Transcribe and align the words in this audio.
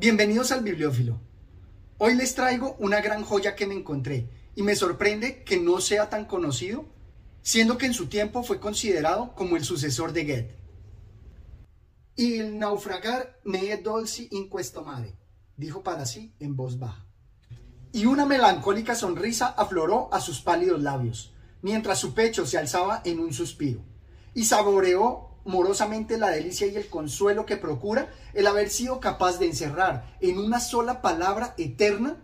Bienvenidos 0.00 0.50
al 0.50 0.62
Bibliófilo. 0.62 1.20
Hoy 1.98 2.14
les 2.14 2.34
traigo 2.34 2.74
una 2.78 3.02
gran 3.02 3.22
joya 3.22 3.54
que 3.54 3.66
me 3.66 3.74
encontré 3.74 4.30
y 4.56 4.62
me 4.62 4.74
sorprende 4.74 5.44
que 5.44 5.60
no 5.60 5.78
sea 5.82 6.08
tan 6.08 6.24
conocido, 6.24 6.86
siendo 7.42 7.76
que 7.76 7.84
en 7.84 7.92
su 7.92 8.06
tiempo 8.06 8.42
fue 8.42 8.60
considerado 8.60 9.34
como 9.34 9.58
el 9.58 9.62
sucesor 9.62 10.14
de 10.14 10.24
Goethe. 10.24 10.56
Il 12.16 12.58
naufragar 12.58 13.40
me 13.44 13.76
dolci 13.76 14.26
in 14.30 14.48
questo 14.48 14.82
mare, 14.82 15.18
dijo 15.58 15.82
para 15.82 16.06
sí 16.06 16.34
en 16.40 16.56
voz 16.56 16.78
baja. 16.78 17.04
Y 17.92 18.06
una 18.06 18.24
melancólica 18.24 18.94
sonrisa 18.94 19.48
afloró 19.48 20.08
a 20.14 20.20
sus 20.22 20.40
pálidos 20.40 20.80
labios, 20.80 21.34
mientras 21.60 21.98
su 21.98 22.14
pecho 22.14 22.46
se 22.46 22.56
alzaba 22.56 23.02
en 23.04 23.20
un 23.20 23.34
suspiro, 23.34 23.82
y 24.32 24.46
saboreó 24.46 25.29
morosamente 25.44 26.18
la 26.18 26.30
delicia 26.30 26.66
y 26.66 26.76
el 26.76 26.88
consuelo 26.88 27.46
que 27.46 27.56
procura 27.56 28.12
el 28.34 28.46
haber 28.46 28.70
sido 28.70 29.00
capaz 29.00 29.38
de 29.38 29.46
encerrar 29.46 30.16
en 30.20 30.38
una 30.38 30.60
sola 30.60 31.02
palabra 31.02 31.54
eterna 31.58 32.16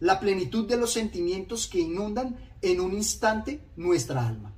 la 0.00 0.18
plenitud 0.18 0.66
de 0.68 0.76
los 0.76 0.92
sentimientos 0.92 1.68
que 1.68 1.80
inundan 1.80 2.36
en 2.60 2.80
un 2.80 2.92
instante 2.92 3.60
nuestra 3.76 4.26
alma. 4.26 4.52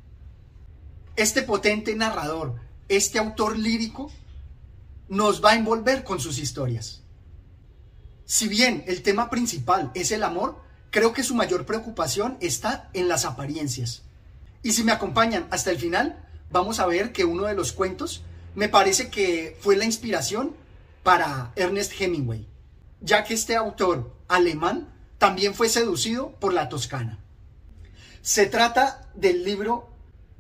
Este 1.16 1.42
potente 1.42 1.94
narrador, 1.94 2.54
este 2.88 3.18
autor 3.18 3.58
lírico, 3.58 4.10
nos 5.08 5.44
va 5.44 5.52
a 5.52 5.56
envolver 5.56 6.02
con 6.02 6.18
sus 6.18 6.38
historias. 6.38 7.02
Si 8.24 8.48
bien 8.48 8.84
el 8.86 9.02
tema 9.02 9.28
principal 9.28 9.90
es 9.94 10.12
el 10.12 10.22
amor, 10.22 10.62
creo 10.90 11.12
que 11.12 11.22
su 11.22 11.34
mayor 11.34 11.66
preocupación 11.66 12.38
está 12.40 12.88
en 12.94 13.08
las 13.08 13.24
apariencias. 13.24 14.02
Y 14.62 14.72
si 14.72 14.82
me 14.82 14.92
acompañan 14.92 15.46
hasta 15.50 15.70
el 15.70 15.78
final, 15.78 16.23
vamos 16.54 16.78
a 16.78 16.86
ver 16.86 17.10
que 17.10 17.24
uno 17.24 17.46
de 17.46 17.54
los 17.54 17.72
cuentos 17.72 18.22
me 18.54 18.68
parece 18.68 19.10
que 19.10 19.56
fue 19.60 19.74
la 19.74 19.84
inspiración 19.84 20.54
para 21.02 21.50
Ernest 21.56 22.00
Hemingway, 22.00 22.46
ya 23.00 23.24
que 23.24 23.34
este 23.34 23.56
autor 23.56 24.14
alemán 24.28 24.88
también 25.18 25.54
fue 25.56 25.68
seducido 25.68 26.30
por 26.38 26.52
la 26.52 26.68
Toscana. 26.68 27.18
Se 28.22 28.46
trata 28.46 29.10
del 29.14 29.44
libro 29.44 29.88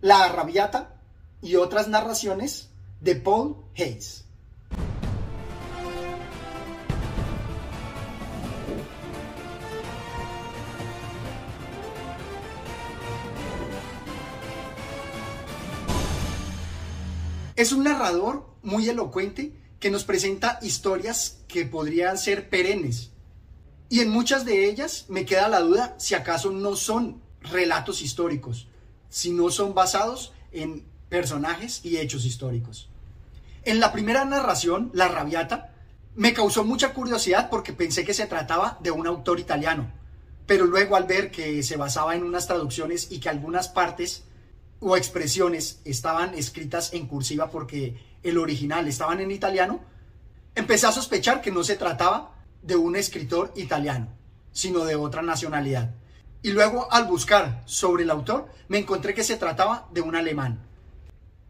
La 0.00 0.22
Arrabiata 0.22 0.94
y 1.42 1.56
otras 1.56 1.88
narraciones 1.88 2.68
de 3.00 3.16
Paul 3.16 3.56
Hayes. 3.76 4.23
Es 17.56 17.70
un 17.70 17.84
narrador 17.84 18.48
muy 18.62 18.88
elocuente 18.88 19.52
que 19.78 19.90
nos 19.90 20.04
presenta 20.04 20.58
historias 20.60 21.38
que 21.46 21.64
podrían 21.64 22.18
ser 22.18 22.48
perennes. 22.48 23.10
Y 23.88 24.00
en 24.00 24.08
muchas 24.08 24.44
de 24.44 24.68
ellas 24.68 25.04
me 25.08 25.24
queda 25.24 25.48
la 25.48 25.60
duda 25.60 25.94
si 25.98 26.14
acaso 26.14 26.50
no 26.50 26.74
son 26.74 27.22
relatos 27.42 28.02
históricos, 28.02 28.66
si 29.08 29.30
no 29.30 29.50
son 29.50 29.72
basados 29.74 30.32
en 30.50 30.84
personajes 31.08 31.84
y 31.84 31.98
hechos 31.98 32.24
históricos. 32.24 32.88
En 33.62 33.78
la 33.78 33.92
primera 33.92 34.24
narración, 34.24 34.90
La 34.92 35.06
Rabiata, 35.06 35.72
me 36.16 36.34
causó 36.34 36.64
mucha 36.64 36.92
curiosidad 36.92 37.50
porque 37.50 37.72
pensé 37.72 38.04
que 38.04 38.14
se 38.14 38.26
trataba 38.26 38.78
de 38.80 38.90
un 38.90 39.06
autor 39.06 39.38
italiano, 39.38 39.92
pero 40.46 40.64
luego 40.64 40.96
al 40.96 41.04
ver 41.04 41.30
que 41.30 41.62
se 41.62 41.76
basaba 41.76 42.16
en 42.16 42.24
unas 42.24 42.48
traducciones 42.48 43.12
y 43.12 43.20
que 43.20 43.28
algunas 43.28 43.68
partes 43.68 44.24
o 44.80 44.96
expresiones 44.96 45.80
estaban 45.84 46.34
escritas 46.34 46.92
en 46.92 47.06
cursiva 47.06 47.50
porque 47.50 47.96
el 48.22 48.38
original 48.38 48.86
estaban 48.88 49.20
en 49.20 49.30
italiano, 49.30 49.80
empecé 50.54 50.86
a 50.86 50.92
sospechar 50.92 51.40
que 51.40 51.50
no 51.50 51.64
se 51.64 51.76
trataba 51.76 52.34
de 52.62 52.76
un 52.76 52.96
escritor 52.96 53.52
italiano, 53.56 54.08
sino 54.52 54.84
de 54.84 54.96
otra 54.96 55.22
nacionalidad. 55.22 55.94
Y 56.42 56.52
luego 56.52 56.92
al 56.92 57.06
buscar 57.06 57.62
sobre 57.64 58.02
el 58.02 58.10
autor, 58.10 58.48
me 58.68 58.78
encontré 58.78 59.14
que 59.14 59.24
se 59.24 59.36
trataba 59.36 59.88
de 59.92 60.00
un 60.00 60.16
alemán, 60.16 60.60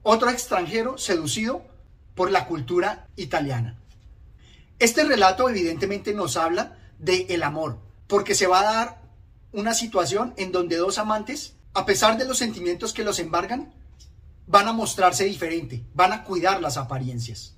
otro 0.02 0.30
extranjero 0.30 0.98
seducido 0.98 1.62
por 2.14 2.30
la 2.30 2.46
cultura 2.46 3.08
italiana. 3.16 3.78
Este 4.78 5.04
relato 5.04 5.48
evidentemente 5.48 6.12
nos 6.14 6.36
habla 6.36 6.78
de 6.98 7.26
el 7.30 7.42
amor, 7.42 7.78
porque 8.06 8.34
se 8.34 8.46
va 8.46 8.60
a 8.60 8.74
dar 8.74 9.02
una 9.52 9.74
situación 9.74 10.34
en 10.36 10.52
donde 10.52 10.76
dos 10.76 10.98
amantes 10.98 11.54
a 11.74 11.84
pesar 11.84 12.16
de 12.16 12.24
los 12.24 12.38
sentimientos 12.38 12.92
que 12.92 13.04
los 13.04 13.18
embargan, 13.18 13.74
van 14.46 14.68
a 14.68 14.72
mostrarse 14.72 15.24
diferente, 15.24 15.84
van 15.92 16.12
a 16.12 16.24
cuidar 16.24 16.60
las 16.60 16.76
apariencias. 16.76 17.56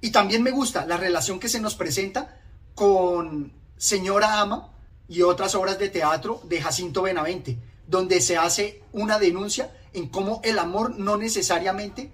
Y 0.00 0.10
también 0.10 0.42
me 0.42 0.50
gusta 0.50 0.86
la 0.86 0.96
relación 0.96 1.38
que 1.38 1.48
se 1.48 1.60
nos 1.60 1.74
presenta 1.74 2.40
con 2.74 3.52
Señora 3.76 4.40
Ama 4.40 4.72
y 5.08 5.22
otras 5.22 5.54
obras 5.54 5.78
de 5.78 5.88
teatro 5.88 6.40
de 6.44 6.60
Jacinto 6.60 7.02
Benavente, 7.02 7.58
donde 7.86 8.20
se 8.20 8.36
hace 8.36 8.82
una 8.92 9.18
denuncia 9.18 9.72
en 9.92 10.08
cómo 10.08 10.40
el 10.44 10.58
amor 10.58 10.98
no 10.98 11.16
necesariamente 11.16 12.12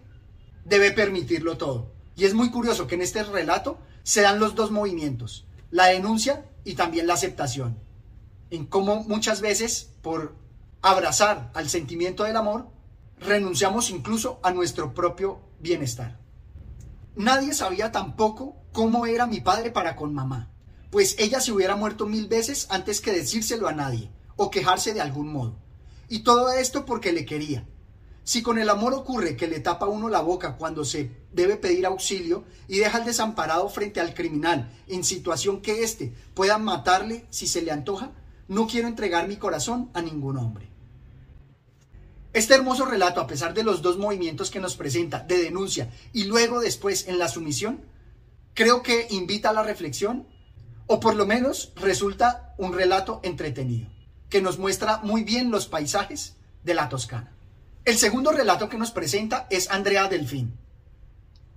debe 0.64 0.92
permitirlo 0.92 1.56
todo. 1.56 1.92
Y 2.16 2.24
es 2.24 2.34
muy 2.34 2.50
curioso 2.50 2.86
que 2.86 2.94
en 2.94 3.02
este 3.02 3.22
relato 3.24 3.78
se 4.02 4.20
dan 4.20 4.38
los 4.38 4.54
dos 4.54 4.70
movimientos, 4.70 5.46
la 5.70 5.86
denuncia 5.86 6.44
y 6.64 6.74
también 6.74 7.06
la 7.06 7.14
aceptación, 7.14 7.78
en 8.50 8.66
cómo 8.66 9.02
muchas 9.04 9.40
veces 9.40 9.90
por 10.02 10.34
abrazar 10.84 11.50
al 11.54 11.70
sentimiento 11.70 12.24
del 12.24 12.36
amor, 12.36 12.68
renunciamos 13.18 13.88
incluso 13.88 14.38
a 14.42 14.52
nuestro 14.52 14.92
propio 14.92 15.40
bienestar. 15.58 16.20
Nadie 17.16 17.54
sabía 17.54 17.90
tampoco 17.90 18.56
cómo 18.70 19.06
era 19.06 19.26
mi 19.26 19.40
padre 19.40 19.70
para 19.70 19.96
con 19.96 20.12
mamá, 20.12 20.50
pues 20.90 21.16
ella 21.18 21.40
se 21.40 21.52
hubiera 21.52 21.74
muerto 21.74 22.06
mil 22.06 22.28
veces 22.28 22.66
antes 22.68 23.00
que 23.00 23.12
decírselo 23.12 23.66
a 23.66 23.72
nadie 23.72 24.10
o 24.36 24.50
quejarse 24.50 24.92
de 24.92 25.00
algún 25.00 25.32
modo. 25.32 25.56
Y 26.10 26.18
todo 26.18 26.52
esto 26.52 26.84
porque 26.84 27.12
le 27.12 27.24
quería. 27.24 27.66
Si 28.22 28.42
con 28.42 28.58
el 28.58 28.68
amor 28.68 28.92
ocurre 28.92 29.36
que 29.36 29.48
le 29.48 29.60
tapa 29.60 29.86
uno 29.86 30.10
la 30.10 30.20
boca 30.20 30.58
cuando 30.58 30.84
se 30.84 31.10
debe 31.32 31.56
pedir 31.56 31.86
auxilio 31.86 32.44
y 32.68 32.78
deja 32.78 32.98
al 32.98 33.06
desamparado 33.06 33.70
frente 33.70 34.00
al 34.00 34.12
criminal 34.12 34.70
en 34.86 35.02
situación 35.02 35.62
que 35.62 35.82
éste 35.82 36.14
pueda 36.34 36.58
matarle 36.58 37.26
si 37.30 37.46
se 37.46 37.62
le 37.62 37.70
antoja, 37.70 38.12
no 38.48 38.66
quiero 38.66 38.88
entregar 38.88 39.28
mi 39.28 39.36
corazón 39.36 39.90
a 39.94 40.02
ningún 40.02 40.36
hombre. 40.36 40.73
Este 42.34 42.54
hermoso 42.54 42.84
relato, 42.84 43.20
a 43.20 43.28
pesar 43.28 43.54
de 43.54 43.62
los 43.62 43.80
dos 43.80 43.96
movimientos 43.96 44.50
que 44.50 44.58
nos 44.58 44.76
presenta, 44.76 45.20
de 45.20 45.38
denuncia 45.38 45.90
y 46.12 46.24
luego 46.24 46.58
después 46.60 47.06
en 47.06 47.20
la 47.20 47.28
sumisión, 47.28 47.84
creo 48.54 48.82
que 48.82 49.06
invita 49.10 49.50
a 49.50 49.52
la 49.52 49.62
reflexión 49.62 50.26
o 50.88 50.98
por 50.98 51.14
lo 51.14 51.26
menos 51.26 51.72
resulta 51.76 52.52
un 52.58 52.74
relato 52.74 53.20
entretenido, 53.22 53.88
que 54.28 54.42
nos 54.42 54.58
muestra 54.58 54.98
muy 54.98 55.22
bien 55.22 55.52
los 55.52 55.68
paisajes 55.68 56.34
de 56.64 56.74
la 56.74 56.88
Toscana. 56.88 57.36
El 57.84 57.98
segundo 57.98 58.32
relato 58.32 58.68
que 58.68 58.78
nos 58.78 58.90
presenta 58.90 59.46
es 59.48 59.70
Andrea 59.70 60.08
Delfín. 60.08 60.58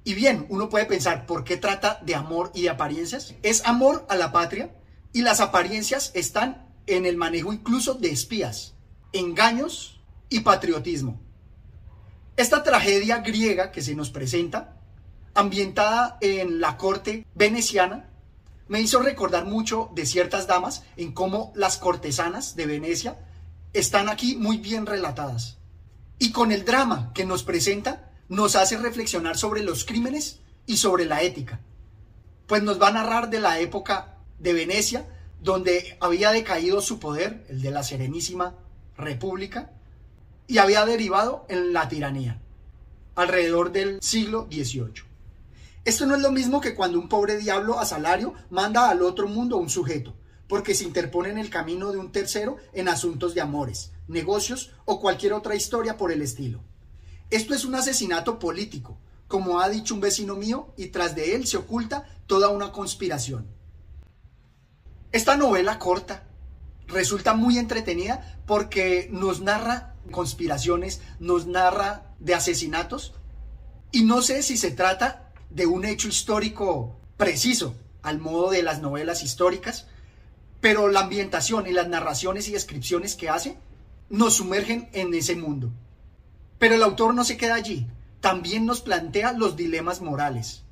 Y 0.04 0.14
bien, 0.14 0.46
uno 0.50 0.70
puede 0.70 0.86
pensar, 0.86 1.26
¿por 1.26 1.44
qué 1.44 1.58
trata 1.58 2.00
de 2.06 2.14
amor 2.14 2.52
y 2.54 2.62
de 2.62 2.70
apariencias? 2.70 3.34
Es 3.42 3.66
amor 3.66 4.06
a 4.10 4.16
la 4.16 4.32
patria 4.32 4.76
y 5.12 5.24
las 5.24 5.40
apariencias 5.40 6.12
están 6.14 6.70
en 6.86 7.08
el 7.08 7.18
manejo 7.18 7.52
incluso 7.52 7.96
de 7.96 8.12
espías, 8.12 8.76
engaños 9.12 9.97
y 10.30 10.42
patriotismo. 10.42 11.20
Esta 12.36 12.64
tragedia 12.64 13.20
griega 13.20 13.72
que 13.72 13.82
se 13.82 13.96
nos 13.96 14.10
presenta, 14.10 14.78
ambientada 15.34 16.18
en 16.22 16.60
la 16.60 16.78
corte 16.78 17.26
veneciana, 17.36 18.10
me 18.68 18.82
hizo 18.82 19.02
recordar 19.02 19.46
mucho 19.46 19.90
de 19.94 20.06
ciertas 20.06 20.48
damas 20.48 20.84
en 20.98 21.14
cómo 21.14 21.52
las 21.56 21.78
cortesanas 21.78 22.56
de 22.56 22.66
Venecia 22.66 23.18
están 23.74 24.10
aquí 24.10 24.36
muy 24.36 24.58
bien 24.58 24.86
relatadas. 24.86 25.58
Y 26.20 26.32
con 26.32 26.52
el 26.52 26.66
drama 26.66 27.12
que 27.14 27.26
nos 27.26 27.44
presenta, 27.44 28.12
nos 28.28 28.56
hace 28.56 28.78
reflexionar 28.78 29.38
sobre 29.38 29.64
los 29.64 29.86
crímenes 29.86 30.40
y 30.66 30.78
sobre 30.78 31.06
la 31.06 31.22
ética. 31.22 31.62
Pues 32.46 32.64
nos 32.64 32.82
va 32.82 32.90
a 32.90 32.94
narrar 32.94 33.30
de 33.30 33.40
la 33.40 33.60
época 33.60 34.18
de 34.40 34.54
Venecia, 34.54 35.08
donde 35.42 35.98
había 36.00 36.32
decaído 36.32 36.82
su 36.82 37.00
poder, 37.00 37.46
el 37.50 37.62
de 37.62 37.72
la 37.72 37.84
Serenísima 37.84 38.56
República, 38.98 39.72
y 40.48 40.58
había 40.58 40.86
derivado 40.86 41.46
en 41.50 41.74
la 41.74 41.90
tiranía, 41.90 42.42
alrededor 43.16 43.72
del 43.72 44.02
siglo 44.02 44.48
XVIII. 44.50 45.04
Esto 45.84 46.06
no 46.06 46.16
es 46.16 46.22
lo 46.22 46.32
mismo 46.32 46.60
que 46.62 46.76
cuando 46.76 47.00
un 47.00 47.10
pobre 47.10 47.38
diablo 47.38 47.80
a 47.80 47.86
salario 47.86 48.34
manda 48.50 48.90
al 48.90 49.02
otro 49.02 49.28
mundo 49.28 49.58
a 49.58 49.60
un 49.60 49.70
sujeto, 49.70 50.16
porque 50.48 50.74
se 50.74 50.86
interpone 50.86 51.30
en 51.30 51.38
el 51.38 51.50
camino 51.50 51.92
de 51.92 51.98
un 51.98 52.12
tercero 52.12 52.58
en 52.74 52.88
asuntos 52.90 53.34
de 53.36 53.42
amores, 53.42 53.92
negocios 54.08 54.72
o 54.86 55.00
cualquier 55.00 55.34
otra 55.34 55.56
historia 55.56 55.98
por 55.98 56.12
el 56.12 56.22
estilo. 56.22 56.62
Esto 57.30 57.54
es 57.54 57.66
un 57.66 57.76
asesinato 57.76 58.40
político, 58.40 58.98
como 59.28 59.60
ha 59.60 59.70
dicho 59.70 59.94
un 59.94 60.00
vecino 60.00 60.36
mío, 60.36 60.74
y 60.78 60.88
tras 60.88 61.16
de 61.16 61.36
él 61.36 61.46
se 61.46 61.58
oculta 61.58 62.08
toda 62.26 62.50
una 62.50 62.72
conspiración. 62.72 63.48
Esta 65.12 65.36
novela 65.36 65.80
corta 65.80 66.28
resulta 66.88 67.34
muy 67.34 67.58
entretenida 67.58 68.42
porque 68.46 69.10
nos 69.12 69.42
narra 69.42 69.96
conspiraciones, 70.08 71.02
nos 71.20 71.46
narra 71.48 72.16
de 72.20 72.34
asesinatos 72.34 73.14
y 73.92 74.04
no 74.04 74.22
sé 74.22 74.44
si 74.44 74.58
se 74.58 74.72
trata 74.72 75.32
de 75.50 75.66
un 75.66 75.86
hecho 75.86 76.08
histórico 76.08 77.00
preciso 77.16 77.76
al 78.02 78.20
modo 78.20 78.52
de 78.52 78.64
las 78.64 78.82
novelas 78.82 79.24
históricas, 79.24 79.88
pero 80.62 80.88
la 80.88 81.02
ambientación 81.02 81.68
y 81.68 81.72
las 81.72 81.88
narraciones 81.88 82.48
y 82.48 82.52
descripciones 82.52 83.16
que 83.16 83.30
hace 83.30 83.58
nos 84.10 84.36
sumergen 84.36 84.90
en 84.94 85.14
ese 85.14 85.36
mundo. 85.36 85.72
Pero 86.60 86.76
el 86.76 86.84
autor 86.84 87.14
no 87.14 87.24
se 87.24 87.38
queda 87.38 87.56
allí, 87.56 87.88
también 88.22 88.66
nos 88.66 88.82
plantea 88.82 89.34
los 89.34 89.56
dilemas 89.56 90.02
morales, 90.02 90.64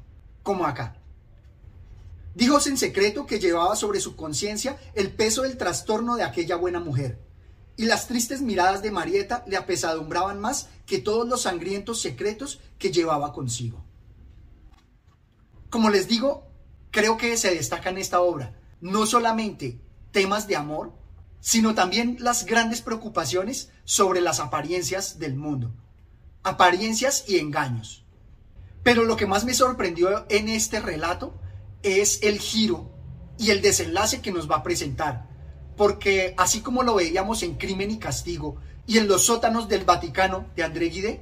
como 0.43 0.65
acá. 0.65 0.95
Dijos 2.33 2.67
en 2.67 2.77
secreto 2.77 3.25
que 3.25 3.39
llevaba 3.39 3.75
sobre 3.75 3.99
su 3.99 4.15
conciencia 4.15 4.77
el 4.93 5.11
peso 5.11 5.43
del 5.43 5.57
trastorno 5.57 6.15
de 6.15 6.23
aquella 6.23 6.57
buena 6.57 6.79
mujer, 6.79 7.19
y 7.77 7.85
las 7.85 8.07
tristes 8.07 8.41
miradas 8.41 8.81
de 8.81 8.91
Marieta 8.91 9.43
le 9.47 9.57
apesadumbraban 9.57 10.39
más 10.39 10.69
que 10.85 10.99
todos 10.99 11.27
los 11.27 11.41
sangrientos 11.41 12.01
secretos 12.01 12.61
que 12.77 12.91
llevaba 12.91 13.33
consigo. 13.33 13.83
Como 15.69 15.89
les 15.89 16.07
digo, 16.07 16.47
creo 16.91 17.17
que 17.17 17.35
se 17.37 17.53
destaca 17.53 17.89
en 17.89 17.97
esta 17.97 18.21
obra 18.21 18.55
no 18.81 19.05
solamente 19.05 19.79
temas 20.11 20.47
de 20.47 20.55
amor, 20.55 20.93
sino 21.39 21.75
también 21.75 22.17
las 22.19 22.45
grandes 22.45 22.81
preocupaciones 22.81 23.69
sobre 23.83 24.21
las 24.21 24.39
apariencias 24.39 25.19
del 25.19 25.35
mundo, 25.35 25.73
apariencias 26.43 27.25
y 27.27 27.39
engaños. 27.39 28.05
Pero 28.83 29.03
lo 29.03 29.15
que 29.15 29.25
más 29.25 29.45
me 29.45 29.53
sorprendió 29.53 30.25
en 30.29 30.49
este 30.49 30.79
relato 30.79 31.39
es 31.83 32.21
el 32.23 32.39
giro 32.39 32.91
y 33.37 33.49
el 33.49 33.61
desenlace 33.61 34.21
que 34.21 34.31
nos 34.31 34.49
va 34.49 34.57
a 34.57 34.63
presentar, 34.63 35.27
porque 35.75 36.33
así 36.37 36.61
como 36.61 36.83
lo 36.83 36.95
veíamos 36.95 37.43
en 37.43 37.55
Crimen 37.55 37.91
y 37.91 37.97
Castigo 37.97 38.57
y 38.87 38.97
en 38.97 39.07
los 39.07 39.25
sótanos 39.25 39.67
del 39.67 39.83
Vaticano 39.83 40.45
de 40.55 40.63
André 40.63 40.87
Guide, 40.87 41.21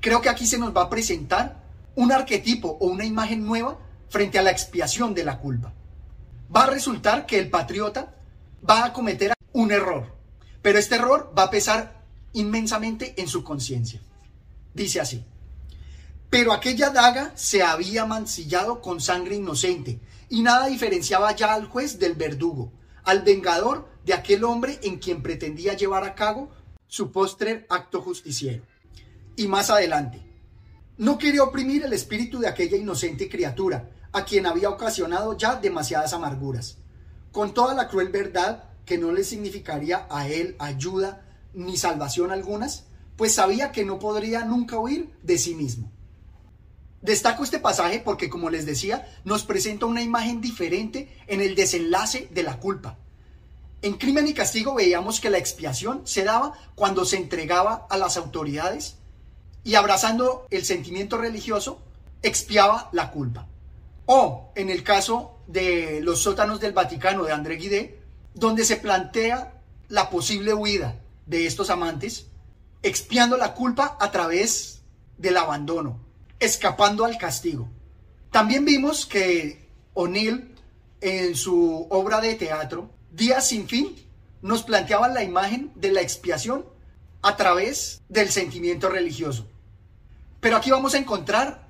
creo 0.00 0.20
que 0.20 0.28
aquí 0.28 0.46
se 0.46 0.58
nos 0.58 0.76
va 0.76 0.82
a 0.82 0.90
presentar 0.90 1.62
un 1.94 2.12
arquetipo 2.12 2.76
o 2.80 2.86
una 2.86 3.04
imagen 3.04 3.46
nueva 3.46 3.78
frente 4.08 4.38
a 4.38 4.42
la 4.42 4.50
expiación 4.50 5.14
de 5.14 5.24
la 5.24 5.38
culpa. 5.38 5.72
Va 6.54 6.64
a 6.64 6.70
resultar 6.70 7.26
que 7.26 7.38
el 7.38 7.50
patriota 7.50 8.14
va 8.68 8.84
a 8.84 8.92
cometer 8.92 9.32
un 9.52 9.72
error, 9.72 10.14
pero 10.62 10.78
este 10.78 10.96
error 10.96 11.32
va 11.36 11.44
a 11.44 11.50
pesar 11.50 12.02
inmensamente 12.32 13.14
en 13.16 13.28
su 13.28 13.44
conciencia. 13.44 14.00
Dice 14.74 15.00
así, 15.00 15.24
pero 16.28 16.52
aquella 16.52 16.90
daga 16.90 17.32
se 17.36 17.62
había 17.62 18.04
mancillado 18.06 18.82
con 18.82 19.00
sangre 19.00 19.36
inocente 19.36 20.00
y 20.28 20.42
nada 20.42 20.66
diferenciaba 20.66 21.34
ya 21.34 21.54
al 21.54 21.66
juez 21.66 21.98
del 22.00 22.14
verdugo 22.14 22.72
al 23.04 23.22
vengador 23.22 23.88
de 24.04 24.14
aquel 24.14 24.44
hombre 24.44 24.78
en 24.82 24.98
quien 24.98 25.22
pretendía 25.22 25.74
llevar 25.74 26.04
a 26.04 26.14
cabo 26.14 26.50
su 26.86 27.10
postrer 27.10 27.66
acto 27.68 28.00
justiciero. 28.00 28.62
Y 29.36 29.48
más 29.48 29.70
adelante, 29.70 30.22
no 30.96 31.18
quería 31.18 31.42
oprimir 31.42 31.84
el 31.84 31.92
espíritu 31.92 32.38
de 32.38 32.48
aquella 32.48 32.76
inocente 32.76 33.28
criatura, 33.28 33.90
a 34.12 34.24
quien 34.24 34.46
había 34.46 34.70
ocasionado 34.70 35.36
ya 35.36 35.56
demasiadas 35.56 36.12
amarguras, 36.12 36.78
con 37.32 37.52
toda 37.52 37.74
la 37.74 37.88
cruel 37.88 38.10
verdad 38.10 38.70
que 38.86 38.96
no 38.96 39.10
le 39.10 39.24
significaría 39.24 40.06
a 40.08 40.28
él 40.28 40.54
ayuda 40.60 41.26
ni 41.52 41.76
salvación 41.76 42.30
algunas, 42.30 42.84
pues 43.16 43.34
sabía 43.34 43.72
que 43.72 43.84
no 43.84 43.98
podría 43.98 44.44
nunca 44.44 44.78
huir 44.78 45.10
de 45.22 45.38
sí 45.38 45.54
mismo. 45.54 45.90
Destaco 47.04 47.44
este 47.44 47.58
pasaje 47.58 48.00
porque, 48.00 48.30
como 48.30 48.48
les 48.48 48.64
decía, 48.64 49.06
nos 49.24 49.44
presenta 49.44 49.84
una 49.84 50.00
imagen 50.00 50.40
diferente 50.40 51.14
en 51.26 51.42
el 51.42 51.54
desenlace 51.54 52.28
de 52.30 52.42
la 52.42 52.58
culpa. 52.58 52.96
En 53.82 53.98
Crimen 53.98 54.26
y 54.26 54.32
Castigo 54.32 54.74
veíamos 54.74 55.20
que 55.20 55.28
la 55.28 55.36
expiación 55.36 56.00
se 56.06 56.24
daba 56.24 56.54
cuando 56.74 57.04
se 57.04 57.18
entregaba 57.18 57.86
a 57.90 57.98
las 57.98 58.16
autoridades 58.16 58.96
y 59.64 59.74
abrazando 59.74 60.46
el 60.48 60.64
sentimiento 60.64 61.18
religioso, 61.18 61.82
expiaba 62.22 62.88
la 62.92 63.10
culpa. 63.10 63.48
O 64.06 64.50
en 64.54 64.70
el 64.70 64.82
caso 64.82 65.36
de 65.46 66.00
los 66.02 66.22
sótanos 66.22 66.58
del 66.58 66.72
Vaticano 66.72 67.24
de 67.24 67.32
André 67.34 67.56
Guidé, 67.56 68.00
donde 68.32 68.64
se 68.64 68.76
plantea 68.76 69.60
la 69.90 70.08
posible 70.08 70.54
huida 70.54 70.98
de 71.26 71.46
estos 71.46 71.68
amantes, 71.68 72.28
expiando 72.82 73.36
la 73.36 73.52
culpa 73.52 73.98
a 74.00 74.10
través 74.10 74.80
del 75.18 75.36
abandono, 75.36 76.03
escapando 76.44 77.04
al 77.04 77.18
castigo. 77.18 77.68
También 78.30 78.64
vimos 78.64 79.06
que 79.06 79.68
O'Neill, 79.94 80.54
en 81.00 81.34
su 81.34 81.86
obra 81.90 82.20
de 82.20 82.34
teatro, 82.34 82.90
Días 83.14 83.46
sin 83.46 83.68
fin, 83.68 83.94
nos 84.42 84.64
planteaba 84.64 85.06
la 85.06 85.22
imagen 85.22 85.70
de 85.76 85.92
la 85.92 86.00
expiación 86.00 86.66
a 87.22 87.36
través 87.36 88.02
del 88.08 88.28
sentimiento 88.28 88.88
religioso. 88.88 89.46
Pero 90.40 90.56
aquí 90.56 90.72
vamos 90.72 90.94
a 90.94 90.98
encontrar 90.98 91.68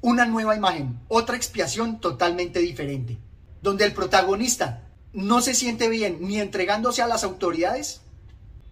una 0.00 0.26
nueva 0.26 0.56
imagen, 0.56 0.98
otra 1.06 1.36
expiación 1.36 2.00
totalmente 2.00 2.58
diferente, 2.58 3.18
donde 3.62 3.84
el 3.84 3.94
protagonista 3.94 4.82
no 5.12 5.40
se 5.40 5.54
siente 5.54 5.88
bien 5.88 6.18
ni 6.20 6.40
entregándose 6.40 7.00
a 7.00 7.06
las 7.06 7.22
autoridades, 7.22 8.00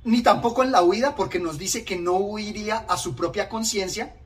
ni 0.03 0.23
tampoco 0.23 0.65
en 0.65 0.73
la 0.73 0.83
huida, 0.83 1.15
porque 1.15 1.39
nos 1.39 1.59
dice 1.59 1.85
que 1.85 1.97
no 1.97 2.17
huiría 2.17 2.79
a 2.89 2.97
su 2.97 3.15
propia 3.15 3.49
conciencia, 3.49 4.17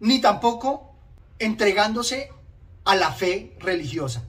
ni 0.00 0.20
tampoco 0.20 0.94
entregándose 1.38 2.30
a 2.84 2.96
la 2.96 3.12
fe 3.12 3.56
religiosa. 3.60 4.24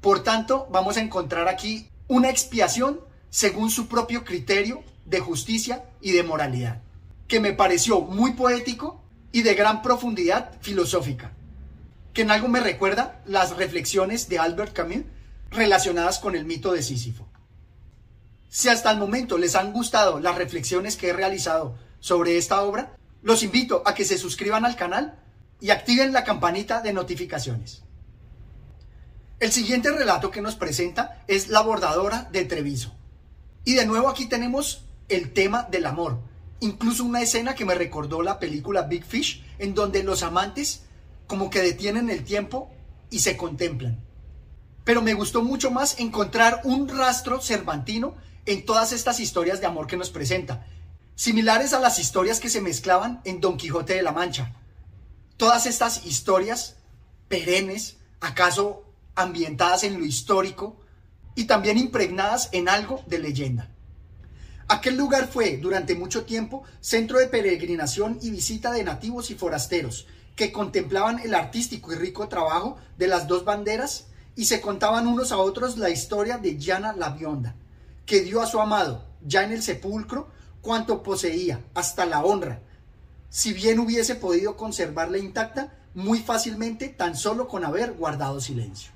Por 0.00 0.22
tanto, 0.22 0.68
vamos 0.70 0.96
a 0.96 1.00
encontrar 1.00 1.48
aquí 1.48 1.88
una 2.08 2.30
expiación 2.30 3.00
según 3.30 3.70
su 3.70 3.88
propio 3.88 4.24
criterio 4.24 4.82
de 5.04 5.20
justicia 5.20 5.84
y 6.00 6.12
de 6.12 6.22
moralidad, 6.22 6.82
que 7.28 7.40
me 7.40 7.52
pareció 7.52 8.00
muy 8.00 8.32
poético 8.32 9.00
y 9.32 9.42
de 9.42 9.54
gran 9.54 9.82
profundidad 9.82 10.52
filosófica, 10.60 11.32
que 12.12 12.22
en 12.22 12.30
algo 12.30 12.48
me 12.48 12.60
recuerda 12.60 13.20
las 13.26 13.56
reflexiones 13.56 14.28
de 14.28 14.38
Albert 14.38 14.72
Camus 14.72 15.04
relacionadas 15.50 16.18
con 16.18 16.34
el 16.34 16.44
mito 16.44 16.72
de 16.72 16.82
Sísifo. 16.82 17.28
Si 18.48 18.68
hasta 18.68 18.90
el 18.90 18.98
momento 18.98 19.38
les 19.38 19.54
han 19.54 19.72
gustado 19.72 20.20
las 20.20 20.36
reflexiones 20.36 20.96
que 20.96 21.08
he 21.08 21.12
realizado 21.12 21.76
sobre 22.00 22.38
esta 22.38 22.62
obra, 22.62 22.96
los 23.26 23.42
invito 23.42 23.82
a 23.84 23.92
que 23.92 24.04
se 24.04 24.18
suscriban 24.18 24.64
al 24.64 24.76
canal 24.76 25.18
y 25.60 25.70
activen 25.70 26.12
la 26.12 26.22
campanita 26.22 26.80
de 26.80 26.92
notificaciones. 26.92 27.82
El 29.40 29.50
siguiente 29.50 29.90
relato 29.90 30.30
que 30.30 30.40
nos 30.40 30.54
presenta 30.54 31.24
es 31.26 31.48
La 31.48 31.60
bordadora 31.62 32.28
de 32.30 32.44
Treviso. 32.44 32.94
Y 33.64 33.74
de 33.74 33.84
nuevo 33.84 34.08
aquí 34.08 34.26
tenemos 34.26 34.84
el 35.08 35.32
tema 35.32 35.64
del 35.64 35.86
amor. 35.86 36.20
Incluso 36.60 37.02
una 37.02 37.20
escena 37.20 37.56
que 37.56 37.64
me 37.64 37.74
recordó 37.74 38.22
la 38.22 38.38
película 38.38 38.82
Big 38.82 39.04
Fish, 39.04 39.44
en 39.58 39.74
donde 39.74 40.04
los 40.04 40.22
amantes 40.22 40.82
como 41.26 41.50
que 41.50 41.62
detienen 41.62 42.10
el 42.10 42.22
tiempo 42.22 42.70
y 43.10 43.18
se 43.18 43.36
contemplan. 43.36 43.98
Pero 44.84 45.02
me 45.02 45.14
gustó 45.14 45.42
mucho 45.42 45.72
más 45.72 45.98
encontrar 45.98 46.60
un 46.62 46.88
rastro 46.88 47.40
cervantino 47.40 48.14
en 48.46 48.64
todas 48.64 48.92
estas 48.92 49.18
historias 49.18 49.60
de 49.60 49.66
amor 49.66 49.88
que 49.88 49.96
nos 49.96 50.10
presenta 50.10 50.64
similares 51.16 51.72
a 51.72 51.80
las 51.80 51.98
historias 51.98 52.38
que 52.38 52.50
se 52.50 52.60
mezclaban 52.60 53.20
en 53.24 53.40
Don 53.40 53.56
Quijote 53.56 53.94
de 53.94 54.02
la 54.02 54.12
Mancha. 54.12 54.54
Todas 55.36 55.66
estas 55.66 56.06
historias 56.06 56.76
perennes, 57.28 57.96
acaso 58.20 58.84
ambientadas 59.16 59.82
en 59.82 59.98
lo 59.98 60.04
histórico 60.04 60.76
y 61.34 61.44
también 61.44 61.78
impregnadas 61.78 62.50
en 62.52 62.68
algo 62.68 63.02
de 63.06 63.18
leyenda. 63.18 63.70
Aquel 64.68 64.96
lugar 64.96 65.28
fue 65.28 65.56
durante 65.56 65.94
mucho 65.94 66.24
tiempo 66.24 66.64
centro 66.80 67.18
de 67.18 67.28
peregrinación 67.28 68.18
y 68.20 68.30
visita 68.30 68.72
de 68.72 68.84
nativos 68.84 69.30
y 69.30 69.34
forasteros 69.34 70.06
que 70.34 70.52
contemplaban 70.52 71.18
el 71.20 71.34
artístico 71.34 71.92
y 71.92 71.96
rico 71.96 72.28
trabajo 72.28 72.76
de 72.98 73.08
las 73.08 73.26
dos 73.26 73.44
banderas 73.44 74.08
y 74.34 74.44
se 74.44 74.60
contaban 74.60 75.06
unos 75.06 75.32
a 75.32 75.38
otros 75.38 75.78
la 75.78 75.88
historia 75.88 76.36
de 76.36 76.58
Llana 76.58 76.92
la 76.92 77.10
Bionda, 77.10 77.54
que 78.04 78.20
dio 78.20 78.42
a 78.42 78.46
su 78.46 78.60
amado, 78.60 79.06
ya 79.22 79.44
en 79.44 79.52
el 79.52 79.62
sepulcro, 79.62 80.28
cuanto 80.66 81.04
poseía, 81.04 81.60
hasta 81.74 82.06
la 82.06 82.24
honra, 82.24 82.58
si 83.30 83.52
bien 83.52 83.78
hubiese 83.78 84.16
podido 84.16 84.56
conservarla 84.56 85.16
intacta 85.16 85.78
muy 85.94 86.18
fácilmente 86.18 86.88
tan 86.88 87.14
solo 87.14 87.46
con 87.46 87.64
haber 87.64 87.92
guardado 87.92 88.40
silencio. 88.40 88.90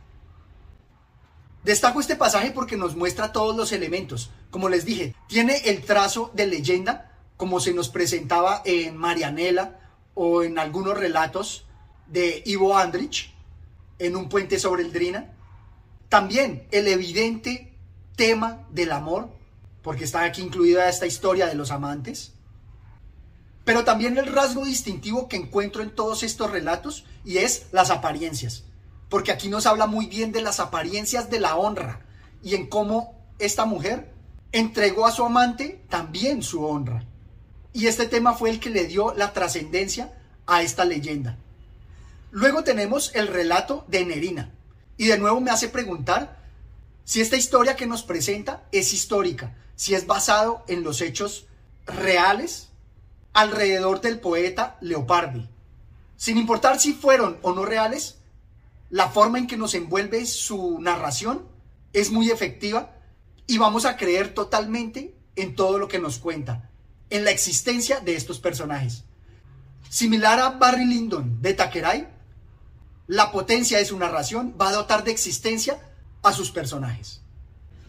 Destaco 1.63 2.01
este 2.01 2.17
pasaje 2.17 2.51
porque 2.51 2.77
nos 2.77 2.97
muestra 2.97 3.31
todos 3.31 3.55
los 3.57 3.71
elementos. 3.71 4.31
Como 4.51 4.69
les 4.69 4.85
dije, 4.85 5.15
tiene 5.29 5.59
el 5.67 5.83
trazo 5.83 6.33
de 6.35 6.49
leyenda, 6.49 7.13
como 7.37 7.61
se 7.61 7.73
nos 7.73 7.89
presentaba 7.89 8.63
en 8.65 8.97
Marianela 8.97 9.79
o 10.15 10.43
en 10.43 10.59
algunos 10.59 10.99
relatos 10.99 11.67
de 12.09 12.43
Ivo 12.47 12.77
Andrich, 12.77 13.33
en 14.01 14.17
un 14.17 14.29
puente 14.29 14.59
sobre 14.59 14.83
el 14.83 14.93
Drina. 14.93 15.31
También 16.09 16.67
el 16.73 16.89
evidente 16.89 17.73
tema 18.17 18.67
del 18.73 18.91
amor, 18.91 19.39
porque 19.83 20.05
está 20.05 20.25
aquí 20.25 20.43
incluida 20.43 20.89
esta 20.89 21.07
historia 21.07 21.47
de 21.47 21.55
los 21.55 21.71
amantes, 21.71 22.33
pero 23.65 23.85
también 23.85 24.19
el 24.19 24.27
rasgo 24.27 24.65
distintivo 24.65 25.29
que 25.29 25.37
encuentro 25.37 25.83
en 25.83 25.91
todos 25.91 26.23
estos 26.23 26.51
relatos 26.51 27.05
y 27.25 27.39
es 27.39 27.67
las 27.73 27.91
apariencias, 27.91 28.65
porque 29.09 29.33
aquí 29.33 29.49
nos 29.49 29.67
habla 29.67 29.87
muy 29.87 30.07
bien 30.07 30.33
de 30.33 30.43
las 30.43 30.61
apariencias 30.61 31.31
de 31.31 31.41
la 31.41 31.57
honra 31.57 32.01
y 32.43 32.55
en 32.55 32.69
cómo 32.69 33.15
esta 33.39 33.65
mujer 33.67 34.13
entregó 34.53 35.07
a 35.07 35.13
su 35.13 35.25
amante 35.25 35.85
también 35.89 36.43
su 36.43 36.65
honra. 36.65 37.05
Y 37.73 37.87
este 37.87 38.07
tema 38.07 38.35
fue 38.35 38.51
el 38.51 38.61
que 38.61 38.71
le 38.71 38.87
dio 38.87 39.15
la 39.15 39.33
trascendencia 39.33 40.13
a 40.47 40.63
esta 40.63 40.85
leyenda. 40.85 41.39
Luego 42.33 42.65
tenemos 42.65 43.15
el 43.15 43.29
relato 43.29 43.85
de 43.89 44.05
Nerina, 44.05 44.51
Y 44.97 45.07
de 45.07 45.19
nuevo 45.19 45.41
me 45.41 45.51
hace 45.51 45.69
preguntar 45.69 46.39
si 47.05 47.21
esta 47.21 47.37
historia 47.37 47.75
que 47.75 47.87
nos 47.87 48.03
presenta 48.03 48.65
es 48.71 48.93
histórica, 48.93 49.57
si 49.81 49.95
es 49.95 50.07
basado 50.07 50.63
en 50.69 50.85
los 50.85 51.01
hechos 51.01 51.47
reales 51.87 52.69
alrededor 53.33 54.03
del 54.03 54.21
poeta 54.21 54.77
Leopardi. 54.83 55.49
Sin 56.19 56.37
importar 56.37 56.79
si 56.79 56.93
fueron 56.93 57.39
o 57.41 57.55
no 57.55 57.65
reales, 57.65 58.19
la 58.91 59.09
forma 59.09 59.39
en 59.39 59.47
que 59.47 59.57
nos 59.57 59.73
envuelve 59.73 60.27
su 60.27 60.79
narración 60.83 61.47
es 61.95 62.11
muy 62.11 62.31
efectiva 62.31 62.93
y 63.47 63.57
vamos 63.57 63.87
a 63.87 63.97
creer 63.97 64.35
totalmente 64.35 65.17
en 65.35 65.57
todo 65.57 65.79
lo 65.79 65.89
que 65.89 65.99
nos 65.99 66.19
cuenta, 66.19 66.69
en 67.09 67.25
la 67.25 67.31
existencia 67.31 68.01
de 68.01 68.17
estos 68.17 68.39
personajes. 68.39 69.05
Similar 69.89 70.41
a 70.41 70.51
Barry 70.51 70.85
Lyndon 70.85 71.41
de 71.41 71.55
Takerai, 71.55 72.07
la 73.07 73.33
potencia 73.33 73.79
de 73.79 73.87
su 73.87 73.99
narración 73.99 74.55
va 74.61 74.69
a 74.69 74.73
dotar 74.73 75.05
de 75.05 75.13
existencia 75.13 75.81
a 76.23 76.35
sus 76.35 76.51
personajes. 76.51 77.23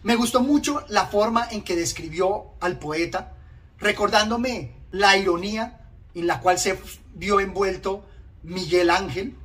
Me 0.02 0.16
gustó 0.16 0.40
mucho 0.40 0.84
la 0.88 1.06
forma 1.06 1.46
en 1.50 1.62
que 1.62 1.76
describió 1.76 2.54
al 2.60 2.78
poeta, 2.78 3.34
recordándome 3.78 4.74
la 4.90 5.16
ironía 5.16 5.80
en 6.14 6.26
la 6.26 6.40
cual 6.40 6.58
se 6.58 6.78
vio 7.14 7.40
envuelto 7.40 8.04
Miguel 8.42 8.90
Ángel, 8.90 9.36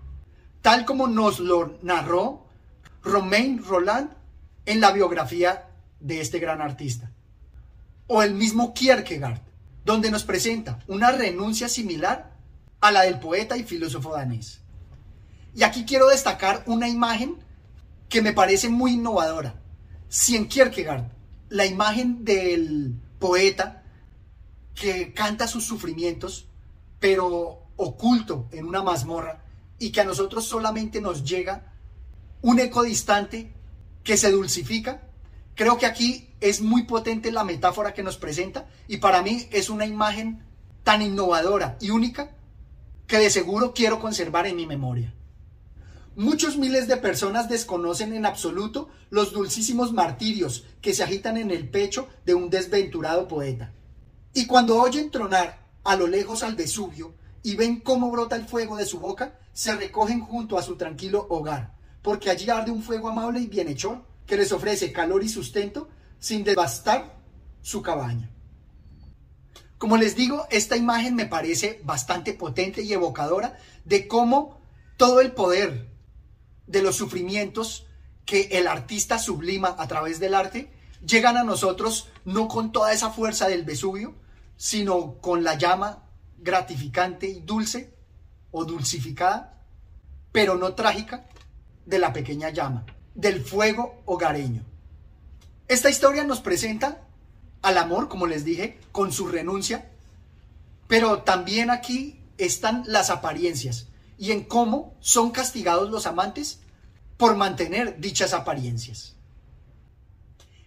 tal 0.61 0.85
como 0.85 1.07
nos 1.07 1.39
lo 1.39 1.77
narró 1.83 2.47
Romain 3.03 3.63
Roland 3.63 4.09
en 4.65 4.81
la 4.81 4.91
biografía 4.91 5.67
de 5.99 6.21
este 6.21 6.39
gran 6.39 6.61
artista. 6.61 7.11
O 8.07 8.23
el 8.23 8.33
mismo 8.33 8.73
Kierkegaard, 8.73 9.41
donde 9.85 10.11
nos 10.11 10.23
presenta 10.23 10.79
una 10.87 11.11
renuncia 11.11 11.69
similar 11.69 12.31
a 12.81 12.91
la 12.91 13.03
del 13.03 13.19
poeta 13.19 13.57
y 13.57 13.63
filósofo 13.63 14.13
danés. 14.13 14.59
Y 15.55 15.63
aquí 15.63 15.85
quiero 15.85 16.07
destacar 16.07 16.63
una 16.65 16.89
imagen 16.89 17.35
que 18.09 18.21
me 18.21 18.33
parece 18.33 18.69
muy 18.69 18.93
innovadora. 18.93 19.55
Si 20.09 20.45
Kierkegaard 20.47 21.11
la 21.49 21.65
imagen 21.65 22.23
del 22.23 22.93
poeta 23.19 23.83
que 24.73 25.13
canta 25.13 25.47
sus 25.47 25.65
sufrimientos, 25.65 26.47
pero 26.99 27.63
oculto 27.77 28.47
en 28.51 28.65
una 28.65 28.83
mazmorra, 28.83 29.43
y 29.79 29.91
que 29.91 30.01
a 30.01 30.05
nosotros 30.05 30.45
solamente 30.45 31.01
nos 31.01 31.23
llega 31.23 31.73
un 32.41 32.59
eco 32.59 32.83
distante 32.83 33.53
que 34.03 34.17
se 34.17 34.31
dulcifica, 34.31 35.03
creo 35.55 35.77
que 35.77 35.85
aquí 35.85 36.29
es 36.39 36.61
muy 36.61 36.83
potente 36.83 37.31
la 37.31 37.43
metáfora 37.43 37.93
que 37.93 38.03
nos 38.03 38.17
presenta 38.17 38.67
y 38.87 38.97
para 38.97 39.21
mí 39.21 39.47
es 39.51 39.69
una 39.69 39.85
imagen 39.85 40.43
tan 40.83 41.01
innovadora 41.01 41.77
y 41.81 41.89
única 41.89 42.31
que 43.07 43.17
de 43.17 43.29
seguro 43.29 43.73
quiero 43.73 43.99
conservar 43.99 44.47
en 44.47 44.55
mi 44.55 44.65
memoria. 44.65 45.13
Muchos 46.17 46.57
miles 46.57 46.87
de 46.87 46.97
personas 46.97 47.47
desconocen 47.47 48.11
en 48.11 48.25
absoluto 48.25 48.89
los 49.11 49.33
dulcísimos 49.33 49.93
martirios 49.93 50.65
que 50.81 50.95
se 50.95 51.03
agitan 51.03 51.37
en 51.37 51.51
el 51.51 51.69
pecho 51.69 52.07
de 52.25 52.33
un 52.33 52.49
desventurado 52.49 53.27
poeta. 53.27 53.71
Y 54.33 54.47
cuando 54.47 54.81
oyen 54.81 55.11
tronar 55.11 55.67
a 55.83 55.95
lo 55.95 56.07
lejos 56.07 56.41
al 56.41 56.55
Vesubio 56.55 57.13
y 57.43 57.55
ven 57.55 57.81
cómo 57.81 58.09
brota 58.09 58.35
el 58.35 58.47
fuego 58.47 58.77
de 58.77 58.87
su 58.87 58.99
boca, 58.99 59.37
se 59.53 59.75
recogen 59.75 60.21
junto 60.21 60.57
a 60.57 60.63
su 60.63 60.75
tranquilo 60.75 61.27
hogar, 61.29 61.75
porque 62.01 62.31
allí 62.31 62.49
arde 62.49 62.71
un 62.71 62.81
fuego 62.81 63.09
amable 63.09 63.39
y 63.39 63.45
bienhechor 63.45 64.03
que 64.25 64.37
les 64.37 64.51
ofrece 64.51 64.91
calor 64.91 65.23
y 65.23 65.29
sustento 65.29 65.87
sin 66.17 66.43
devastar 66.43 67.15
su 67.61 67.83
cabaña. 67.83 68.31
Como 69.77 69.97
les 69.97 70.15
digo, 70.15 70.47
esta 70.49 70.77
imagen 70.77 71.13
me 71.13 71.27
parece 71.27 71.79
bastante 71.83 72.33
potente 72.33 72.81
y 72.81 72.91
evocadora 72.91 73.59
de 73.85 74.07
cómo 74.07 74.59
todo 74.97 75.21
el 75.21 75.33
poder 75.33 75.95
de 76.67 76.81
los 76.81 76.95
sufrimientos 76.95 77.87
que 78.25 78.49
el 78.51 78.67
artista 78.67 79.19
sublima 79.19 79.75
a 79.77 79.87
través 79.87 80.19
del 80.19 80.35
arte 80.35 80.71
llegan 81.05 81.37
a 81.37 81.43
nosotros 81.43 82.09
no 82.25 82.47
con 82.47 82.71
toda 82.71 82.93
esa 82.93 83.09
fuerza 83.09 83.47
del 83.47 83.63
Vesubio, 83.63 84.13
sino 84.57 85.15
con 85.21 85.43
la 85.43 85.55
llama 85.55 86.03
gratificante 86.37 87.27
y 87.27 87.39
dulce 87.39 87.93
o 88.51 88.65
dulcificada, 88.65 89.61
pero 90.31 90.55
no 90.55 90.73
trágica, 90.73 91.27
de 91.85 91.99
la 91.99 92.11
pequeña 92.11 92.49
llama, 92.49 92.85
del 93.15 93.43
fuego 93.43 94.01
hogareño. 94.05 94.63
Esta 95.67 95.89
historia 95.89 96.25
nos 96.25 96.41
presenta 96.41 97.01
al 97.61 97.77
amor, 97.77 98.09
como 98.09 98.27
les 98.27 98.43
dije, 98.43 98.77
con 98.91 99.11
su 99.11 99.27
renuncia, 99.27 99.89
pero 100.87 101.23
también 101.23 101.69
aquí 101.69 102.19
están 102.37 102.83
las 102.85 103.09
apariencias, 103.09 103.87
y 104.17 104.31
en 104.31 104.43
cómo 104.43 104.95
son 104.99 105.31
castigados 105.31 105.89
los 105.89 106.05
amantes 106.05 106.59
por 107.17 107.35
mantener 107.35 107.99
dichas 107.99 108.33
apariencias. 108.33 109.15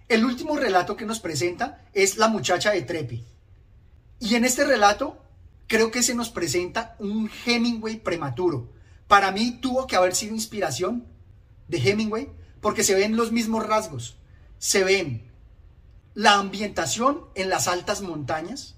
El 0.08 0.24
último 0.24 0.56
relato 0.56 0.96
que 0.96 1.06
nos 1.06 1.20
presenta 1.20 1.84
es 1.92 2.16
La 2.16 2.28
muchacha 2.28 2.72
de 2.72 2.82
Trepi. 2.82 3.24
Y 4.18 4.34
en 4.34 4.44
este 4.44 4.64
relato 4.64 5.18
creo 5.66 5.90
que 5.90 6.02
se 6.02 6.14
nos 6.14 6.30
presenta 6.30 6.96
un 6.98 7.30
Hemingway 7.46 7.98
prematuro. 7.98 8.72
Para 9.06 9.30
mí 9.30 9.60
tuvo 9.60 9.86
que 9.86 9.96
haber 9.96 10.14
sido 10.14 10.34
inspiración 10.34 11.06
de 11.68 11.78
Hemingway 11.78 12.28
porque 12.60 12.82
se 12.82 12.94
ven 12.94 13.16
los 13.16 13.30
mismos 13.32 13.66
rasgos. 13.66 14.16
Se 14.58 14.84
ven 14.84 15.30
la 16.14 16.34
ambientación 16.34 17.26
en 17.36 17.48
las 17.48 17.68
altas 17.68 18.02
montañas. 18.02 18.74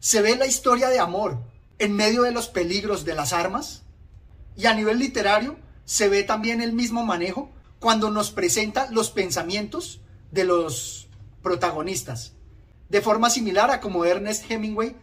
Se 0.00 0.20
ve 0.20 0.36
la 0.36 0.46
historia 0.46 0.90
de 0.90 1.00
amor 1.00 1.42
en 1.78 1.96
medio 1.96 2.22
de 2.22 2.32
los 2.32 2.48
peligros 2.48 3.04
de 3.04 3.14
las 3.14 3.32
armas 3.32 3.84
y 4.58 4.66
a 4.66 4.74
nivel 4.74 4.98
literario 4.98 5.56
se 5.84 6.08
ve 6.08 6.24
también 6.24 6.60
el 6.60 6.72
mismo 6.72 7.06
manejo 7.06 7.48
cuando 7.78 8.10
nos 8.10 8.32
presenta 8.32 8.90
los 8.90 9.10
pensamientos 9.10 10.00
de 10.32 10.44
los 10.44 11.06
protagonistas. 11.42 12.32
De 12.88 13.00
forma 13.00 13.30
similar 13.30 13.70
a 13.70 13.80
como 13.80 14.04
Ernest 14.04 14.50
Hemingway 14.50 14.96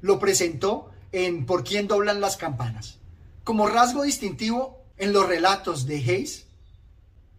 lo 0.00 0.20
presentó 0.20 0.90
en 1.10 1.44
Por 1.44 1.64
quién 1.64 1.88
doblan 1.88 2.20
las 2.20 2.36
campanas. 2.36 2.98
Como 3.42 3.66
rasgo 3.66 4.04
distintivo 4.04 4.84
en 4.96 5.12
los 5.12 5.26
relatos 5.26 5.86
de 5.86 5.96
Hayes, 5.96 6.46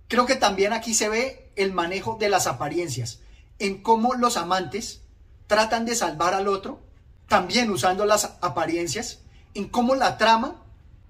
creo 0.09 0.25
que 0.25 0.35
también 0.35 0.73
aquí 0.73 0.93
se 0.93 1.07
ve 1.07 1.53
el 1.55 1.71
manejo 1.71 2.17
de 2.19 2.27
las 2.27 2.47
apariencias, 2.47 3.19
en 3.59 3.81
cómo 3.81 4.13
los 4.15 4.35
amantes 4.35 5.03
tratan 5.47 5.85
de 5.85 5.95
salvar 5.95 6.33
al 6.33 6.49
otro, 6.49 6.81
también 7.29 7.69
usando 7.69 8.03
las 8.03 8.25
apariencias, 8.41 9.19
en 9.53 9.69
cómo 9.69 9.95
la 9.95 10.17
trama 10.17 10.61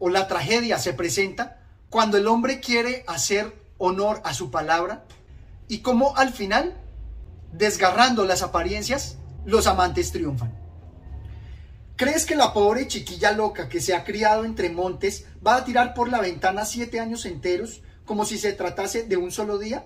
o 0.02 0.10
la 0.10 0.28
tragedia 0.28 0.80
se 0.80 0.94
presenta 0.94 1.62
cuando 1.90 2.18
el 2.18 2.28
hombre 2.28 2.60
quiere 2.60 3.06
hacer 3.08 3.56
honor 3.78 4.20
a 4.26 4.34
su 4.34 4.50
palabra 4.50 5.06
y 5.68 5.80
cómo 5.80 6.18
al 6.18 6.34
final, 6.34 6.76
desgarrando 7.54 8.26
las 8.26 8.42
apariencias, 8.42 9.20
los 9.46 9.68
amantes 9.68 10.12
triunfan. 10.12 10.60
¿Crees 11.96 12.26
que 12.26 12.36
la 12.36 12.52
pobre 12.52 12.88
chiquilla 12.88 13.32
loca 13.32 13.70
que 13.70 13.80
se 13.80 13.94
ha 13.94 14.04
criado 14.04 14.44
entre 14.44 14.72
montes 14.72 15.28
va 15.46 15.58
a 15.58 15.66
tirar 15.66 15.94
por 15.94 16.10
la 16.10 16.20
ventana 16.20 16.66
siete 16.66 17.00
años 17.00 17.26
enteros 17.28 17.84
como 18.04 18.26
si 18.26 18.40
se 18.40 18.54
tratase 18.54 19.04
de 19.04 19.18
un 19.18 19.32
solo 19.32 19.60
día? 19.60 19.86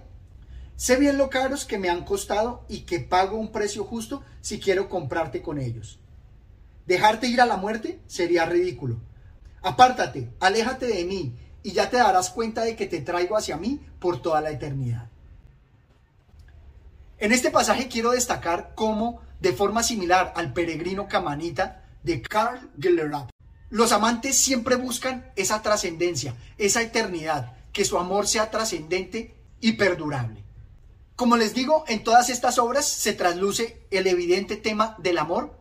Sé 0.77 0.95
bien 0.95 1.17
lo 1.17 1.29
caros 1.29 1.65
que 1.65 1.77
me 1.77 1.89
han 1.89 2.05
costado 2.05 2.65
y 2.69 2.81
que 2.81 3.01
pago 3.01 3.38
un 3.38 3.51
precio 3.51 3.84
justo 3.84 4.24
si 4.39 4.62
quiero 4.62 4.88
comprarte 4.88 5.41
con 5.41 5.60
ellos. 5.60 6.00
Dejarte 6.86 7.27
ir 7.27 7.41
a 7.41 7.45
la 7.45 7.57
muerte 7.57 8.00
sería 8.07 8.45
ridículo. 8.45 9.01
Apártate, 9.65 10.29
aléjate 10.39 10.86
de 10.86 11.03
mí, 11.05 11.36
y 11.63 11.72
ya 11.72 11.89
te 11.89 11.98
darás 11.98 12.29
cuenta 12.29 12.62
de 12.62 12.75
que 12.75 12.86
te 12.86 13.01
traigo 13.01 13.36
hacia 13.36 13.57
mí 13.57 13.84
por 14.00 14.22
toda 14.22 14.39
la 14.39 14.51
eternidad. 14.51 15.10
En 17.17 17.31
este 17.31 17.50
pasaje 17.50 17.88
quiero 17.88 18.12
destacar 18.12 18.74
cómo, 18.75 19.22
de 19.39 19.53
forma 19.53 19.81
similar 19.81 20.34
al 20.36 20.53
peregrino 20.53 21.07
camanita 21.07 21.84
de 22.03 22.22
Carl 22.22 22.69
Gillerap, 22.79 23.31
los 23.72 23.91
amantes 23.91 24.38
siempre 24.38 24.75
buscan 24.75 25.31
esa 25.36 25.63
trascendencia, 25.63 26.36
esa 26.60 26.84
eternidad, 26.84 27.57
que 27.74 27.86
su 27.86 27.98
amor 27.98 28.27
sea 28.27 28.51
trascendente 28.51 29.34
y 29.62 29.72
perdurable. 29.72 30.43
Como 31.15 31.38
les 31.38 31.55
digo, 31.55 31.86
en 31.88 32.03
todas 32.03 32.29
estas 32.29 32.60
obras 32.60 32.88
se 32.88 33.13
trasluce 33.13 33.88
el 33.89 34.05
evidente 34.05 34.57
tema 34.57 34.95
del 35.00 35.17
amor, 35.17 35.57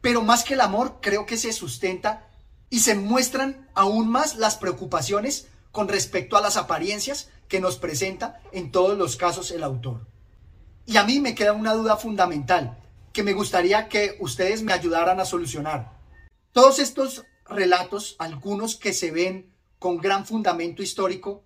pero 0.00 0.22
más 0.22 0.44
que 0.44 0.54
el 0.54 0.62
amor 0.62 1.00
creo 1.02 1.26
que 1.26 1.36
se 1.36 1.52
sustenta 1.52 2.30
y 2.74 2.80
se 2.80 2.96
muestran 2.96 3.68
aún 3.74 4.08
más 4.08 4.34
las 4.34 4.56
preocupaciones 4.56 5.46
con 5.70 5.86
respecto 5.86 6.36
a 6.36 6.40
las 6.40 6.56
apariencias 6.56 7.28
que 7.46 7.60
nos 7.60 7.76
presenta 7.76 8.40
en 8.50 8.72
todos 8.72 8.98
los 8.98 9.14
casos 9.14 9.52
el 9.52 9.62
autor. 9.62 10.08
Y 10.84 10.96
a 10.96 11.04
mí 11.04 11.20
me 11.20 11.36
queda 11.36 11.52
una 11.52 11.72
duda 11.72 11.96
fundamental 11.96 12.82
que 13.12 13.22
me 13.22 13.32
gustaría 13.32 13.88
que 13.88 14.16
ustedes 14.18 14.64
me 14.64 14.72
ayudaran 14.72 15.20
a 15.20 15.24
solucionar. 15.24 16.00
Todos 16.50 16.80
estos 16.80 17.22
relatos, 17.48 18.16
algunos 18.18 18.74
que 18.74 18.92
se 18.92 19.12
ven 19.12 19.54
con 19.78 19.98
gran 19.98 20.26
fundamento 20.26 20.82
histórico, 20.82 21.44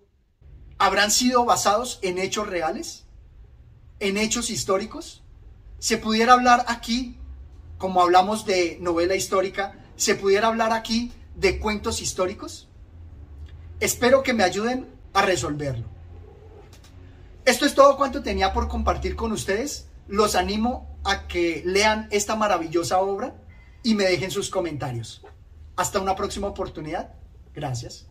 ¿habrán 0.79 1.11
sido 1.11 1.45
basados 1.45 1.99
en 2.01 2.17
hechos 2.17 2.47
reales? 2.47 3.05
¿En 3.99 4.17
hechos 4.17 4.49
históricos? 4.49 5.21
¿Se 5.77 5.99
pudiera 5.99 6.33
hablar 6.33 6.65
aquí, 6.69 7.19
como 7.77 8.01
hablamos 8.01 8.47
de 8.47 8.79
novela 8.81 9.13
histórica, 9.13 9.75
se 9.95 10.15
pudiera 10.15 10.47
hablar 10.47 10.73
aquí 10.73 11.11
de 11.39 11.59
cuentos 11.59 12.01
históricos? 12.01 12.67
Espero 13.79 14.23
que 14.23 14.33
me 14.33 14.43
ayuden 14.43 14.87
a 15.13 15.21
resolverlo. 15.21 15.85
Esto 17.45 17.65
es 17.65 17.73
todo 17.73 17.97
cuanto 17.97 18.21
tenía 18.21 18.53
por 18.53 18.67
compartir 18.67 19.15
con 19.15 19.31
ustedes. 19.31 19.87
Los 20.07 20.35
animo 20.35 20.99
a 21.03 21.27
que 21.27 21.63
lean 21.65 22.07
esta 22.11 22.35
maravillosa 22.35 22.99
obra 22.99 23.35
y 23.83 23.95
me 23.95 24.03
dejen 24.03 24.31
sus 24.31 24.49
comentarios. 24.49 25.25
Hasta 25.75 25.99
una 25.99 26.15
próxima 26.15 26.47
oportunidad. 26.47 27.13
Gracias. 27.53 28.08